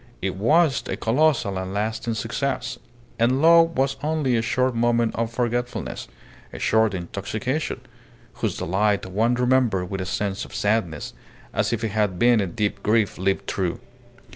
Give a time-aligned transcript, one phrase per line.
[0.19, 2.79] It was a colossal and lasting success;
[3.19, 6.07] and love was only a short moment of forgetfulness,
[6.51, 7.81] a short intoxication,
[8.33, 11.13] whose delight one remembered with a sense of sadness,
[11.53, 13.79] as if it had been a deep grief lived through.